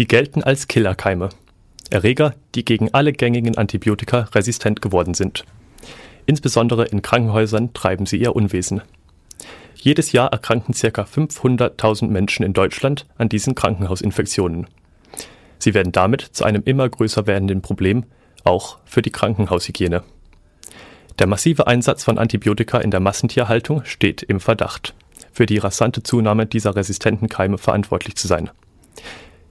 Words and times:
Sie 0.00 0.08
gelten 0.08 0.42
als 0.42 0.66
Killerkeime. 0.66 1.28
Erreger, 1.90 2.34
die 2.54 2.64
gegen 2.64 2.94
alle 2.94 3.12
gängigen 3.12 3.58
Antibiotika 3.58 4.30
resistent 4.34 4.80
geworden 4.80 5.12
sind. 5.12 5.44
Insbesondere 6.24 6.86
in 6.86 7.02
Krankenhäusern 7.02 7.74
treiben 7.74 8.06
sie 8.06 8.16
ihr 8.16 8.34
Unwesen. 8.34 8.80
Jedes 9.74 10.12
Jahr 10.12 10.32
erkranken 10.32 10.72
ca. 10.72 11.02
500.000 11.02 12.08
Menschen 12.08 12.46
in 12.46 12.54
Deutschland 12.54 13.04
an 13.18 13.28
diesen 13.28 13.54
Krankenhausinfektionen. 13.54 14.68
Sie 15.58 15.74
werden 15.74 15.92
damit 15.92 16.22
zu 16.22 16.44
einem 16.44 16.62
immer 16.64 16.88
größer 16.88 17.26
werdenden 17.26 17.60
Problem, 17.60 18.04
auch 18.42 18.78
für 18.86 19.02
die 19.02 19.12
Krankenhaushygiene. 19.12 20.02
Der 21.18 21.26
massive 21.26 21.66
Einsatz 21.66 22.04
von 22.04 22.16
Antibiotika 22.16 22.78
in 22.78 22.90
der 22.90 23.00
Massentierhaltung 23.00 23.84
steht 23.84 24.22
im 24.22 24.40
Verdacht, 24.40 24.94
für 25.30 25.44
die 25.44 25.58
rasante 25.58 26.02
Zunahme 26.02 26.46
dieser 26.46 26.74
resistenten 26.74 27.28
Keime 27.28 27.58
verantwortlich 27.58 28.16
zu 28.16 28.28
sein. 28.28 28.48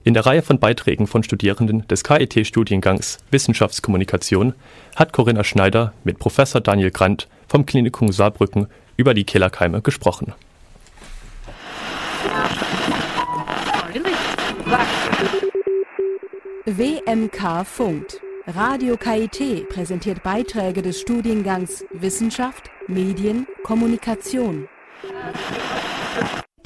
In 0.02 0.14
der 0.14 0.24
Reihe 0.24 0.40
von 0.40 0.58
Beiträgen 0.58 1.06
von 1.06 1.22
Studierenden 1.22 1.86
des 1.86 2.04
KIT-Studiengangs 2.04 3.18
Wissenschaftskommunikation 3.30 4.54
hat 4.96 5.12
Corinna 5.12 5.44
Schneider 5.44 5.92
mit 6.04 6.18
Professor 6.18 6.62
Daniel 6.62 6.90
Grant 6.90 7.28
vom 7.46 7.66
Klinikum 7.66 8.10
Saarbrücken 8.10 8.68
über 8.96 9.12
die 9.12 9.24
Killerkeime 9.24 9.82
gesprochen. 9.82 10.32
WMK 16.64 17.66
Funkt. 17.66 18.20
Radio 18.46 18.96
KIT 18.96 19.68
präsentiert 19.68 20.22
Beiträge 20.22 20.80
des 20.80 20.98
Studiengangs 20.98 21.84
Wissenschaft, 21.92 22.70
Medien, 22.88 23.46
Kommunikation. 23.64 24.66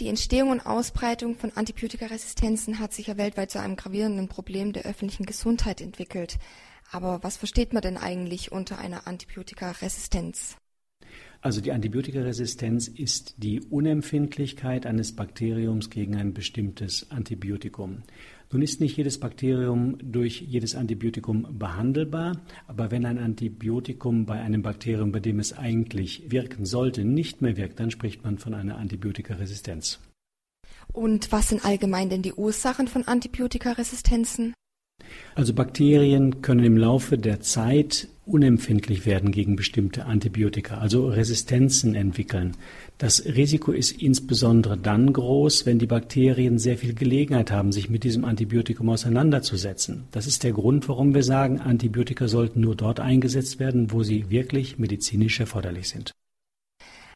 Die 0.01 0.09
Entstehung 0.09 0.51
und 0.51 0.67
Ausbreitung 0.67 1.37
von 1.37 1.53
Antibiotikaresistenzen 1.55 2.81
hat 2.81 2.93
sich 2.93 3.07
ja 3.07 3.17
weltweit 3.17 3.53
zu 3.53 3.61
einem 3.61 3.77
gravierenden 3.77 4.29
Problem 4.29 4.73
der 4.73 4.85
öffentlichen 4.85 5.25
Gesundheit 5.25 5.81
entwickelt. 5.81 6.39
Aber 6.91 7.23
was 7.23 7.37
versteht 7.37 7.73
man 7.73 7.83
denn 7.83 7.97
eigentlich 7.97 8.51
unter 8.51 8.79
einer 8.79 9.07
Antibiotikaresistenz? 9.07 10.57
Also 11.45 11.61
die 11.61 11.73
Antibiotikaresistenz 11.73 12.89
ist 12.89 13.35
die 13.37 13.61
Unempfindlichkeit 13.61 14.87
eines 14.87 15.15
Bakteriums 15.15 15.91
gegen 15.91 16.17
ein 16.17 16.33
bestimmtes 16.33 17.11
Antibiotikum. 17.11 17.99
Nun 18.51 18.63
ist 18.63 18.81
nicht 18.81 18.97
jedes 18.97 19.21
Bakterium 19.21 19.99
durch 20.01 20.41
jedes 20.41 20.75
Antibiotikum 20.75 21.59
behandelbar, 21.59 22.41
aber 22.67 22.91
wenn 22.91 23.05
ein 23.05 23.19
Antibiotikum 23.19 24.25
bei 24.25 24.41
einem 24.41 24.63
Bakterium, 24.63 25.13
bei 25.13 25.21
dem 25.21 25.39
es 25.39 25.53
eigentlich 25.53 26.31
wirken 26.31 26.65
sollte, 26.65 27.05
nicht 27.05 27.43
mehr 27.43 27.59
wirkt, 27.59 27.79
dann 27.79 27.91
spricht 27.91 28.25
man 28.25 28.39
von 28.39 28.55
einer 28.55 28.79
Antibiotikaresistenz. 28.79 30.01
Und 30.95 31.31
was 31.31 31.51
sind 31.51 31.63
allgemein 31.63 32.09
denn 32.09 32.23
die 32.23 32.33
Ursachen 32.33 32.89
von 32.89 33.07
Antibiotikaresistenzen? 33.07 34.55
Also 35.35 35.53
Bakterien 35.53 36.41
können 36.41 36.65
im 36.65 36.79
Laufe 36.79 37.19
der 37.19 37.41
Zeit 37.41 38.09
unempfindlich 38.27 39.07
werden 39.07 39.33
gegen 39.33 39.57
bestimmte 39.57 40.07
Antibiotika, 40.07 40.79
also 40.79 41.09
Resistenzen 41.09 41.95
entwickeln. 41.95 42.53
Das 42.99 43.25
Risiko 43.25 43.73
ist 43.73 44.01
insbesondere 44.01 44.79
dann 44.79 45.13
groß, 45.13 45.67
wenn 45.67 45.79
die 45.79 45.87
Bakterien 45.87 46.59
sehr 46.59 46.79
viel 46.79 46.95
Gelegenheit 46.95 47.51
haben, 47.51 47.73
sich 47.73 47.91
mit 47.91 48.05
diesem 48.05 48.25
Antibiotikum 48.25 48.89
auseinanderzusetzen. 48.89 50.05
Das 50.11 50.27
ist 50.27 50.45
der 50.45 50.53
Grund, 50.53 50.89
warum 50.89 51.15
wir 51.15 51.23
sagen, 51.23 51.61
Antibiotika 51.61 52.29
sollten 52.29 52.61
nur 52.61 52.77
dort 52.77 53.01
eingesetzt 53.01 53.59
werden, 53.59 53.93
wo 53.93 54.03
sie 54.03 54.31
wirklich 54.31 54.79
medizinisch 54.79 55.41
erforderlich 55.41 55.89
sind. 55.89 56.13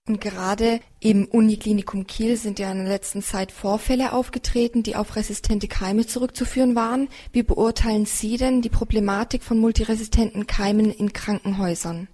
Und 0.09 0.23
gerade 0.23 0.81
im 1.01 1.27
Uniklinikum 1.27 2.07
Kiel 2.07 2.39
sind 2.39 2.59
ja 2.59 2.73
in 2.73 2.79
der 2.79 2.89
letzten 2.89 3.23
Zeit 3.23 3.53
Vorfälle 3.53 4.13
aufgetreten, 4.15 4.83
die 4.83 4.97
auf 4.97 5.17
resistente 5.17 5.69
Keime 5.69 6.07
zurückzuführen 6.07 6.75
waren. 6.75 7.09
Wie 7.33 7.43
beurteilen 7.43 8.07
Sie 8.07 8.39
denn 8.39 8.63
die 8.63 8.71
Problematik 8.71 9.43
von 9.43 9.59
multiresistenten 9.59 10.47
Keimen 10.47 10.91
in 10.91 11.13
Krankenhäusern? 11.13 12.09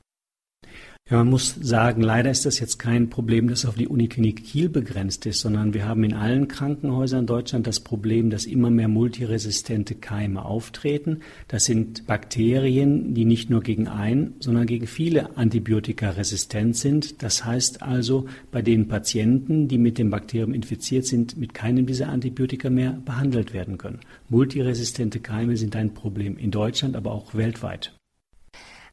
Ja, 1.10 1.18
man 1.18 1.28
muss 1.28 1.54
sagen, 1.60 2.00
leider 2.00 2.30
ist 2.30 2.46
das 2.46 2.58
jetzt 2.60 2.78
kein 2.78 3.10
Problem, 3.10 3.48
das 3.48 3.66
auf 3.66 3.74
die 3.74 3.88
Uniklinik 3.88 4.42
Kiel 4.42 4.70
begrenzt 4.70 5.26
ist, 5.26 5.40
sondern 5.40 5.74
wir 5.74 5.86
haben 5.86 6.02
in 6.02 6.14
allen 6.14 6.48
Krankenhäusern 6.48 7.20
in 7.20 7.26
Deutschland 7.26 7.66
das 7.66 7.80
Problem, 7.80 8.30
dass 8.30 8.46
immer 8.46 8.70
mehr 8.70 8.88
multiresistente 8.88 9.96
Keime 9.96 10.46
auftreten. 10.46 11.20
Das 11.46 11.66
sind 11.66 12.06
Bakterien, 12.06 13.12
die 13.12 13.26
nicht 13.26 13.50
nur 13.50 13.60
gegen 13.60 13.86
ein, 13.86 14.32
sondern 14.40 14.64
gegen 14.64 14.86
viele 14.86 15.36
Antibiotika 15.36 16.08
resistent 16.08 16.74
sind. 16.74 17.22
Das 17.22 17.44
heißt 17.44 17.82
also, 17.82 18.24
bei 18.50 18.62
den 18.62 18.88
Patienten, 18.88 19.68
die 19.68 19.76
mit 19.76 19.98
dem 19.98 20.08
Bakterium 20.08 20.54
infiziert 20.54 21.04
sind, 21.04 21.36
mit 21.36 21.52
keinem 21.52 21.84
dieser 21.84 22.08
Antibiotika 22.08 22.70
mehr 22.70 22.92
behandelt 23.04 23.52
werden 23.52 23.76
können. 23.76 24.00
Multiresistente 24.30 25.20
Keime 25.20 25.58
sind 25.58 25.76
ein 25.76 25.92
Problem 25.92 26.38
in 26.38 26.50
Deutschland, 26.50 26.96
aber 26.96 27.12
auch 27.12 27.34
weltweit. 27.34 27.92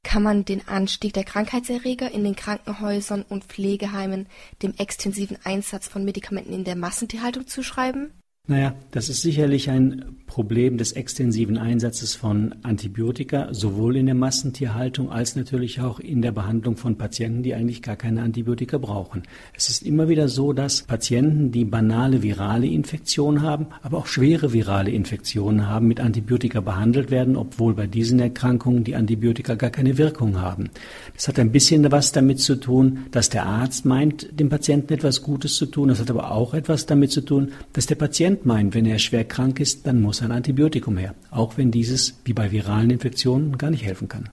Kann 0.03 0.23
man 0.23 0.45
den 0.45 0.67
Anstieg 0.67 1.13
der 1.13 1.23
Krankheitserreger 1.23 2.12
in 2.12 2.23
den 2.23 2.35
Krankenhäusern 2.35 3.23
und 3.28 3.45
Pflegeheimen 3.45 4.28
dem 4.62 4.73
extensiven 4.78 5.38
Einsatz 5.44 5.88
von 5.88 6.03
Medikamenten 6.03 6.53
in 6.53 6.63
der 6.63 6.75
Massentierhaltung 6.75 7.47
zuschreiben? 7.47 8.12
Naja, 8.47 8.74
das 8.90 9.07
ist 9.07 9.22
sicherlich 9.22 9.69
ein 9.69 10.18
Problem 10.25 10.78
des 10.78 10.94
extensiven 10.94 11.57
Einsatzes 11.57 12.16
von 12.16 12.56
Antibiotika, 12.63 13.53
sowohl 13.53 13.97
in 13.97 14.07
der 14.07 14.16
Massentierhaltung 14.16 15.12
als 15.12 15.35
natürlich 15.35 15.79
auch 15.79 16.00
in 16.00 16.22
der 16.22 16.31
Behandlung 16.31 16.75
von 16.75 16.97
Patienten, 16.97 17.44
die 17.44 17.53
eigentlich 17.53 17.81
gar 17.81 17.97
keine 17.97 18.24
Antibiotika 18.24 18.78
brauchen. 18.78 19.24
Es 19.53 19.69
ist 19.69 19.84
immer 19.84 20.07
wieder 20.07 20.28
so, 20.28 20.53
dass 20.53 20.84
Patienten, 20.84 21.51
die 21.51 21.66
banale 21.66 22.24
virale 22.24 22.66
Infektionen 22.66 23.41
haben, 23.41 23.68
aber 23.84 24.00
auch 24.00 24.07
schwere 24.07 24.53
virale 24.53 24.90
Infektionen 24.90 25.68
haben, 25.68 25.88
mit 25.88 26.00
Antibiotika 26.00 26.62
behandelt 26.62 27.12
werden, 27.12 27.35
obwohl 27.35 27.74
bei 27.74 27.85
diesen 27.85 28.19
Erkrankungen 28.19 28.84
die 28.84 28.96
Antibiotika 28.96 29.56
gar 29.56 29.69
keine 29.69 29.97
Wirkung 29.97 30.40
haben. 30.40 30.72
Das 31.13 31.28
hat 31.28 31.38
ein 31.38 31.51
bisschen 31.51 31.91
was 31.91 32.13
damit 32.13 32.40
zu 32.40 32.56
tun, 32.56 33.06
dass 33.12 33.30
der 33.30 33.46
Arzt 33.46 33.85
meint, 33.85 34.40
dem 34.40 34.50
Patienten 34.50 34.94
etwas 34.94 35.22
Gutes 35.22 35.56
zu 35.56 35.66
tun. 35.66 35.90
Das 35.90 36.00
hat 36.00 36.09
aber 36.09 36.31
auch 36.31 36.53
etwas 36.53 36.85
damit 36.85 37.12
zu 37.12 37.22
tun, 37.22 37.51
dass 37.74 37.85
der 37.85 37.96
Patient 37.96 38.31
Patient 38.31 38.46
meint, 38.46 38.74
wenn 38.74 38.86
er 38.86 39.00
schwer 39.00 39.25
krank 39.25 39.59
ist, 39.59 39.86
dann 39.86 40.02
muss 40.02 40.22
ein 40.22 40.31
Antibiotikum 40.31 40.97
her, 40.97 41.16
auch 41.31 41.58
wenn 41.58 41.69
dieses, 41.69 42.22
wie 42.24 42.34
bei 42.34 42.52
viralen 42.52 42.90
Infektionen, 42.90 43.58
gar 43.58 43.72
nicht 43.72 43.84
helfen 43.84 44.08
kann. 44.08 44.30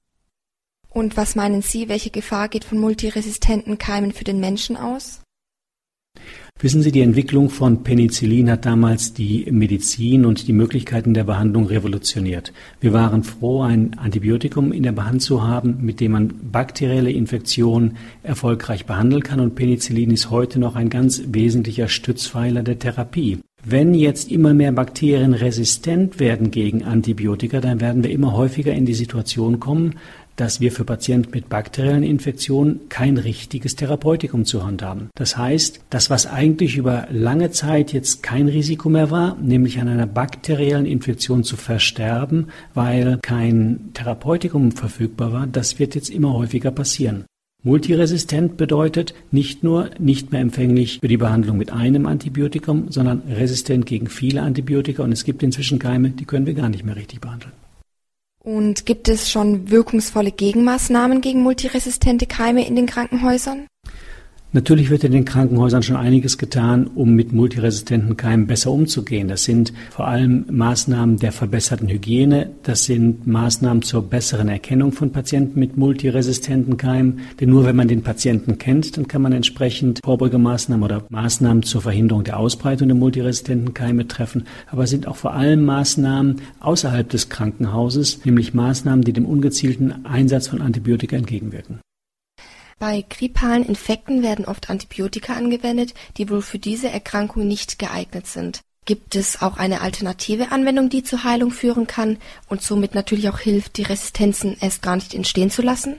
Und 0.88 1.16
was 1.16 1.34
meinen 1.34 1.62
Sie, 1.62 1.88
welche 1.88 2.10
Gefahr 2.10 2.48
geht 2.48 2.64
von 2.64 2.78
multiresistenten 2.78 3.78
Keimen 3.78 4.12
für 4.12 4.24
den 4.24 4.38
Menschen 4.38 4.76
aus? 4.76 5.20
Wissen 6.60 6.82
Sie, 6.82 6.92
die 6.92 7.02
Entwicklung 7.02 7.50
von 7.50 7.82
Penicillin 7.82 8.50
hat 8.50 8.66
damals 8.66 9.14
die 9.14 9.46
Medizin 9.50 10.24
und 10.24 10.48
die 10.48 10.52
Möglichkeiten 10.52 11.14
der 11.14 11.24
Behandlung 11.24 11.66
revolutioniert. 11.66 12.52
Wir 12.80 12.92
waren 12.92 13.22
froh, 13.22 13.62
ein 13.62 13.96
Antibiotikum 13.98 14.72
in 14.72 14.82
der 14.82 14.96
Hand 15.04 15.22
zu 15.22 15.42
haben, 15.42 15.78
mit 15.80 16.00
dem 16.00 16.12
man 16.12 16.34
bakterielle 16.52 17.12
Infektionen 17.12 17.96
erfolgreich 18.22 18.86
behandeln 18.86 19.22
kann. 19.22 19.40
Und 19.40 19.54
Penicillin 19.54 20.10
ist 20.10 20.30
heute 20.30 20.58
noch 20.58 20.74
ein 20.74 20.90
ganz 20.90 21.22
wesentlicher 21.26 21.88
Stützpfeiler 21.88 22.62
der 22.62 22.78
Therapie. 22.78 23.38
Wenn 23.70 23.92
jetzt 23.92 24.32
immer 24.32 24.54
mehr 24.54 24.72
Bakterien 24.72 25.34
resistent 25.34 26.18
werden 26.18 26.50
gegen 26.50 26.84
Antibiotika, 26.84 27.60
dann 27.60 27.82
werden 27.82 28.02
wir 28.02 28.10
immer 28.10 28.32
häufiger 28.32 28.72
in 28.72 28.86
die 28.86 28.94
Situation 28.94 29.60
kommen, 29.60 29.96
dass 30.36 30.62
wir 30.62 30.72
für 30.72 30.86
Patienten 30.86 31.32
mit 31.34 31.50
bakteriellen 31.50 32.02
Infektionen 32.02 32.88
kein 32.88 33.18
richtiges 33.18 33.76
Therapeutikum 33.76 34.46
zur 34.46 34.64
Hand 34.64 34.80
haben. 34.80 35.10
Das 35.16 35.36
heißt, 35.36 35.80
das, 35.90 36.08
was 36.08 36.26
eigentlich 36.26 36.78
über 36.78 37.08
lange 37.10 37.50
Zeit 37.50 37.92
jetzt 37.92 38.22
kein 38.22 38.48
Risiko 38.48 38.88
mehr 38.88 39.10
war, 39.10 39.36
nämlich 39.36 39.78
an 39.78 39.88
einer 39.88 40.06
bakteriellen 40.06 40.86
Infektion 40.86 41.44
zu 41.44 41.56
versterben, 41.56 42.46
weil 42.72 43.18
kein 43.20 43.90
Therapeutikum 43.92 44.72
verfügbar 44.72 45.34
war, 45.34 45.46
das 45.46 45.78
wird 45.78 45.94
jetzt 45.94 46.08
immer 46.08 46.32
häufiger 46.32 46.70
passieren. 46.70 47.26
Multiresistent 47.64 48.56
bedeutet 48.56 49.14
nicht 49.32 49.64
nur 49.64 49.90
nicht 49.98 50.30
mehr 50.30 50.40
empfänglich 50.40 51.00
für 51.00 51.08
die 51.08 51.16
Behandlung 51.16 51.56
mit 51.56 51.72
einem 51.72 52.06
Antibiotikum, 52.06 52.92
sondern 52.92 53.22
resistent 53.28 53.84
gegen 53.84 54.06
viele 54.06 54.42
Antibiotika 54.42 55.02
und 55.02 55.10
es 55.10 55.24
gibt 55.24 55.42
inzwischen 55.42 55.80
Keime, 55.80 56.10
die 56.10 56.24
können 56.24 56.46
wir 56.46 56.54
gar 56.54 56.68
nicht 56.68 56.84
mehr 56.84 56.94
richtig 56.94 57.20
behandeln. 57.20 57.52
Und 58.44 58.86
gibt 58.86 59.08
es 59.08 59.28
schon 59.28 59.72
wirkungsvolle 59.72 60.30
Gegenmaßnahmen 60.30 61.20
gegen 61.20 61.42
multiresistente 61.42 62.26
Keime 62.26 62.64
in 62.64 62.76
den 62.76 62.86
Krankenhäusern? 62.86 63.66
Natürlich 64.50 64.88
wird 64.88 65.04
in 65.04 65.12
den 65.12 65.26
Krankenhäusern 65.26 65.82
schon 65.82 65.96
einiges 65.96 66.38
getan, 66.38 66.86
um 66.86 67.12
mit 67.12 67.34
multiresistenten 67.34 68.16
Keimen 68.16 68.46
besser 68.46 68.70
umzugehen. 68.70 69.28
Das 69.28 69.44
sind 69.44 69.74
vor 69.90 70.08
allem 70.08 70.46
Maßnahmen 70.50 71.18
der 71.18 71.32
verbesserten 71.32 71.86
Hygiene, 71.86 72.48
das 72.62 72.84
sind 72.84 73.26
Maßnahmen 73.26 73.82
zur 73.82 74.08
besseren 74.08 74.48
Erkennung 74.48 74.92
von 74.92 75.12
Patienten 75.12 75.60
mit 75.60 75.76
multiresistenten 75.76 76.78
Keimen. 76.78 77.20
Denn 77.38 77.50
nur 77.50 77.66
wenn 77.66 77.76
man 77.76 77.88
den 77.88 78.02
Patienten 78.02 78.56
kennt, 78.56 78.96
dann 78.96 79.06
kann 79.06 79.20
man 79.20 79.32
entsprechend 79.32 80.00
Vorbeugemaßnahmen 80.02 80.82
oder 80.82 81.04
Maßnahmen 81.10 81.62
zur 81.62 81.82
Verhinderung 81.82 82.24
der 82.24 82.38
Ausbreitung 82.38 82.88
der 82.88 82.96
multiresistenten 82.96 83.74
Keime 83.74 84.08
treffen. 84.08 84.44
Aber 84.68 84.84
es 84.84 84.90
sind 84.90 85.06
auch 85.06 85.16
vor 85.16 85.34
allem 85.34 85.62
Maßnahmen 85.66 86.36
außerhalb 86.60 87.06
des 87.06 87.28
Krankenhauses, 87.28 88.24
nämlich 88.24 88.54
Maßnahmen, 88.54 89.04
die 89.04 89.12
dem 89.12 89.26
ungezielten 89.26 90.06
Einsatz 90.06 90.48
von 90.48 90.62
Antibiotika 90.62 91.16
entgegenwirken. 91.16 91.80
Bei 92.78 93.04
grippalen 93.08 93.64
Infekten 93.64 94.22
werden 94.22 94.44
oft 94.44 94.70
Antibiotika 94.70 95.34
angewendet, 95.34 95.94
die 96.16 96.30
wohl 96.30 96.42
für 96.42 96.60
diese 96.60 96.88
Erkrankung 96.88 97.48
nicht 97.48 97.78
geeignet 97.78 98.28
sind. 98.28 98.60
Gibt 98.84 99.16
es 99.16 99.42
auch 99.42 99.58
eine 99.58 99.80
alternative 99.80 100.52
Anwendung, 100.52 100.88
die 100.88 101.02
zur 101.02 101.24
Heilung 101.24 101.50
führen 101.50 101.86
kann 101.86 102.18
und 102.48 102.62
somit 102.62 102.94
natürlich 102.94 103.28
auch 103.28 103.40
hilft, 103.40 103.76
die 103.76 103.82
Resistenzen 103.82 104.56
erst 104.60 104.80
gar 104.80 104.94
nicht 104.94 105.12
entstehen 105.12 105.50
zu 105.50 105.60
lassen? 105.60 105.96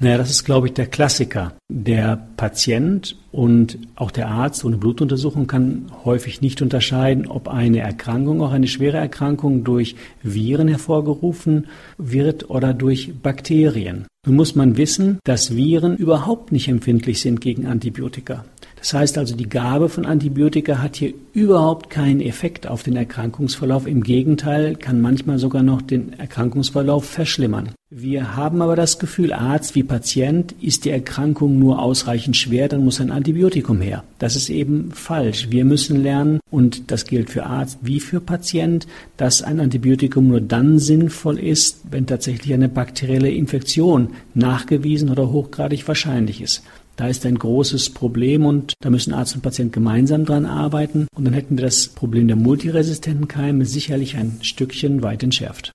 Naja, 0.00 0.18
das 0.18 0.30
ist, 0.30 0.44
glaube 0.44 0.66
ich, 0.66 0.74
der 0.74 0.88
Klassiker. 0.88 1.54
Der 1.70 2.16
Patient 2.36 3.16
und 3.30 3.78
auch 3.94 4.10
der 4.10 4.26
Arzt 4.28 4.64
ohne 4.64 4.76
Blutuntersuchung 4.76 5.46
kann 5.46 5.92
häufig 6.04 6.40
nicht 6.40 6.60
unterscheiden, 6.60 7.28
ob 7.28 7.46
eine 7.46 7.78
Erkrankung, 7.78 8.42
auch 8.42 8.50
eine 8.50 8.66
schwere 8.66 8.96
Erkrankung, 8.96 9.62
durch 9.62 9.94
Viren 10.22 10.66
hervorgerufen 10.66 11.68
wird 11.96 12.50
oder 12.50 12.74
durch 12.74 13.14
Bakterien. 13.22 14.06
Nun 14.26 14.36
muss 14.36 14.54
man 14.54 14.76
wissen, 14.78 15.18
dass 15.24 15.54
Viren 15.54 15.96
überhaupt 15.96 16.50
nicht 16.50 16.68
empfindlich 16.68 17.20
sind 17.20 17.40
gegen 17.40 17.66
Antibiotika. 17.66 18.44
Das 18.84 18.92
heißt 18.92 19.16
also, 19.16 19.34
die 19.34 19.48
Gabe 19.48 19.88
von 19.88 20.04
Antibiotika 20.04 20.82
hat 20.82 20.96
hier 20.96 21.14
überhaupt 21.32 21.88
keinen 21.88 22.20
Effekt 22.20 22.66
auf 22.66 22.82
den 22.82 22.96
Erkrankungsverlauf. 22.96 23.86
Im 23.86 24.02
Gegenteil, 24.02 24.76
kann 24.76 25.00
manchmal 25.00 25.38
sogar 25.38 25.62
noch 25.62 25.80
den 25.80 26.12
Erkrankungsverlauf 26.18 27.06
verschlimmern. 27.06 27.70
Wir 27.88 28.36
haben 28.36 28.60
aber 28.60 28.76
das 28.76 28.98
Gefühl, 28.98 29.32
Arzt 29.32 29.74
wie 29.74 29.84
Patient, 29.84 30.54
ist 30.60 30.84
die 30.84 30.90
Erkrankung 30.90 31.58
nur 31.58 31.80
ausreichend 31.80 32.36
schwer, 32.36 32.68
dann 32.68 32.84
muss 32.84 33.00
ein 33.00 33.10
Antibiotikum 33.10 33.80
her. 33.80 34.04
Das 34.18 34.36
ist 34.36 34.50
eben 34.50 34.90
falsch. 34.92 35.48
Wir 35.48 35.64
müssen 35.64 36.02
lernen, 36.02 36.40
und 36.50 36.90
das 36.90 37.06
gilt 37.06 37.30
für 37.30 37.46
Arzt 37.46 37.78
wie 37.80 38.00
für 38.00 38.20
Patient, 38.20 38.86
dass 39.16 39.42
ein 39.42 39.60
Antibiotikum 39.60 40.28
nur 40.28 40.42
dann 40.42 40.78
sinnvoll 40.78 41.38
ist, 41.38 41.80
wenn 41.90 42.06
tatsächlich 42.06 42.52
eine 42.52 42.68
bakterielle 42.68 43.30
Infektion 43.30 44.08
nachgewiesen 44.34 45.08
oder 45.08 45.30
hochgradig 45.32 45.88
wahrscheinlich 45.88 46.42
ist. 46.42 46.62
Da 46.96 47.08
ist 47.08 47.26
ein 47.26 47.38
großes 47.38 47.90
Problem 47.90 48.46
und 48.46 48.74
da 48.80 48.90
müssen 48.90 49.12
Arzt 49.12 49.34
und 49.34 49.42
Patient 49.42 49.72
gemeinsam 49.72 50.24
dran 50.24 50.46
arbeiten. 50.46 51.08
Und 51.16 51.24
dann 51.24 51.34
hätten 51.34 51.56
wir 51.56 51.64
das 51.64 51.88
Problem 51.88 52.28
der 52.28 52.36
multiresistenten 52.36 53.28
Keime 53.28 53.66
sicherlich 53.66 54.16
ein 54.16 54.38
Stückchen 54.42 55.02
weit 55.02 55.22
entschärft. 55.22 55.72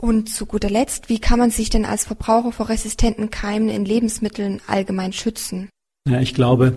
Und 0.00 0.28
zu 0.28 0.46
guter 0.46 0.68
Letzt, 0.68 1.08
wie 1.08 1.20
kann 1.20 1.38
man 1.38 1.50
sich 1.50 1.70
denn 1.70 1.84
als 1.84 2.04
Verbraucher 2.04 2.50
vor 2.50 2.68
resistenten 2.68 3.30
Keimen 3.30 3.68
in 3.68 3.84
Lebensmitteln 3.84 4.60
allgemein 4.66 5.12
schützen? 5.12 5.68
Ja, 6.08 6.20
ich 6.20 6.34
glaube, 6.34 6.76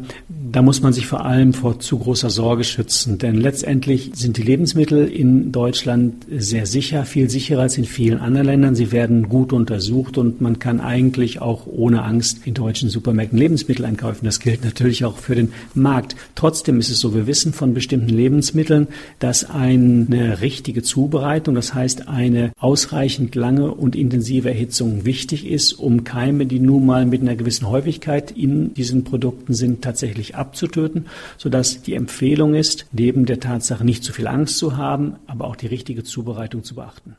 da 0.56 0.62
muss 0.62 0.82
man 0.82 0.94
sich 0.94 1.06
vor 1.06 1.26
allem 1.26 1.52
vor 1.52 1.82
zu 1.82 2.00
großer 2.00 2.30
Sorge 2.30 2.64
schützen, 2.64 3.18
denn 3.18 3.36
letztendlich 3.36 4.12
sind 4.14 4.38
die 4.38 4.42
Lebensmittel 4.42 5.06
in 5.06 5.52
Deutschland 5.52 6.26
sehr 6.32 6.66
sicher, 6.66 7.04
viel 7.04 7.30
sicherer 7.30 7.64
als 7.64 7.78
in 7.78 7.84
vielen 7.84 8.20
anderen 8.20 8.48
Ländern. 8.48 8.74
Sie 8.74 8.94
werden 8.94 9.28
gut 9.28 9.52
untersucht 9.52 10.18
und 10.18 10.40
man 10.40 10.58
kann 10.58 10.80
eigentlich 10.80 11.42
auch 11.42 11.68
ohne 11.68 12.04
Angst 12.04 12.48
in 12.48 12.54
deutschen 12.54 12.90
Supermärkten 12.90 13.38
Lebensmittel 13.38 13.84
einkaufen. 13.84 14.24
Das 14.24 14.40
gilt 14.40 14.64
natürlich 14.64 15.04
auch 15.04 15.18
für 15.18 15.36
den 15.36 15.52
Markt. 15.74 16.16
Trotzdem 16.36 16.80
ist 16.80 16.90
es 16.90 17.02
so, 17.02 17.14
wir 17.14 17.28
wissen 17.28 17.52
von 17.52 17.74
bestimmten 17.74 18.08
Lebensmitteln, 18.08 18.88
dass 19.20 19.50
eine 19.50 20.40
richtige 20.40 20.84
Zubereitung, 20.84 21.56
das 21.56 21.74
heißt 21.74 22.08
eine 22.08 22.54
ausreichend 22.58 23.36
lange 23.36 23.72
und 23.72 23.94
intensive 23.94 24.48
Erhitzung 24.48 25.04
wichtig 25.04 25.52
ist, 25.52 25.74
um 25.74 26.06
Keime, 26.06 26.46
die 26.46 26.62
nun 26.62 26.86
mal 26.86 27.06
mit 27.06 27.20
einer 27.20 27.36
gewissen 27.36 27.68
Häufigkeit 27.68 28.32
in 28.32 28.74
diesen 28.74 29.04
Produkten 29.04 29.54
sind, 29.54 29.82
tatsächlich 29.82 30.38
abzutöten, 30.46 31.08
sodass 31.38 31.82
die 31.82 31.96
Empfehlung 31.96 32.54
ist, 32.54 32.86
neben 32.92 33.26
der 33.26 33.40
Tatsache 33.40 33.84
nicht 33.84 34.04
zu 34.04 34.14
viel 34.14 34.28
Angst 34.28 34.58
zu 34.58 34.78
haben, 34.78 35.16
aber 35.28 35.46
auch 35.46 35.56
die 35.56 35.68
richtige 35.68 36.04
Zubereitung 36.04 36.64
zu 36.64 36.76
beachten. 36.76 37.16